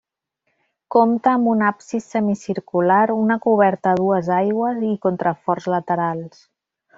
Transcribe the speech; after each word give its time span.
Compta 0.93 1.33
amb 1.39 1.49
un 1.51 1.61
absis 1.67 2.07
semicircular, 2.13 3.03
una 3.17 3.37
coberta 3.45 3.93
a 3.93 4.01
dues 4.01 4.33
aigües 4.39 4.81
i 4.93 4.99
contraforts 5.05 5.69
laterals. 5.77 6.43